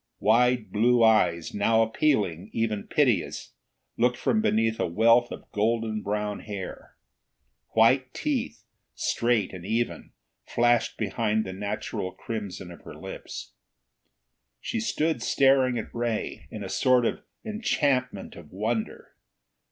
Wide 0.19 0.71
blue 0.71 1.03
eyes, 1.03 1.53
now 1.53 1.83
appealing, 1.83 2.49
even 2.53 2.87
piteous, 2.87 3.53
looked 3.97 4.17
from 4.17 4.41
beneath 4.41 4.79
a 4.79 4.87
wealth 4.87 5.29
of 5.31 5.51
golden 5.51 6.01
brown 6.01 6.39
hair. 6.39 6.95
White 7.75 8.11
teeth, 8.11 8.63
straight 8.95 9.53
and 9.53 9.63
even, 9.63 10.13
flashed 10.47 10.97
behind 10.97 11.45
the 11.45 11.53
natural 11.53 12.11
crimson 12.13 12.71
of 12.71 12.81
her 12.81 12.95
lips. 12.95 13.53
She 14.59 14.79
stood 14.79 15.21
staring 15.21 15.77
at 15.77 15.93
Ray, 15.93 16.47
in 16.49 16.63
a 16.63 16.67
sort 16.69 17.05
of 17.05 17.19
enchantment 17.45 18.35
of 18.35 18.51
wonder. 18.51 19.11